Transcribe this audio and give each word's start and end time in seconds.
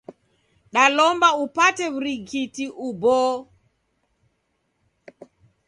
Dalomba 0.73 1.29
upate 1.43 1.85
w'urighiti 1.93 2.65
uboo. 2.87 3.33